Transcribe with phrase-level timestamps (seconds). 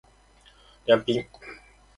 [0.87, 1.23] りゃんぴん